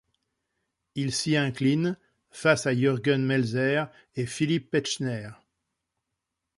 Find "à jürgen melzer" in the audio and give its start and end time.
2.65-3.91